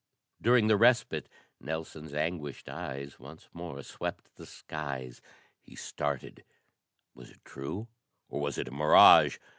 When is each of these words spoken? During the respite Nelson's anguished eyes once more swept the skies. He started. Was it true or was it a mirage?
During 0.41 0.65
the 0.65 0.77
respite 0.77 1.29
Nelson's 1.59 2.11
anguished 2.15 2.67
eyes 2.67 3.19
once 3.19 3.47
more 3.53 3.83
swept 3.83 4.33
the 4.35 4.47
skies. 4.47 5.21
He 5.61 5.75
started. 5.75 6.43
Was 7.13 7.29
it 7.29 7.45
true 7.45 7.87
or 8.27 8.41
was 8.41 8.57
it 8.57 8.67
a 8.67 8.71
mirage? 8.71 9.37